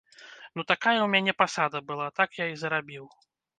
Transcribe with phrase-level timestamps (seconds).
[0.55, 3.09] Ну так такая ў мяне пасада была, так я зарабіў.